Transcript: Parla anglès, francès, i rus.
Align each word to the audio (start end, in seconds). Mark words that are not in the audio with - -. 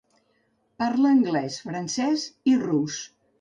Parla 0.83 1.11
anglès, 1.17 1.59
francès, 1.67 2.25
i 2.53 2.57
rus. 2.65 2.99